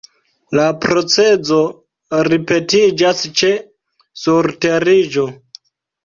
[0.59, 1.57] La procezo
[2.31, 3.51] ripetiĝas ĉe
[4.23, 5.27] surteriĝo.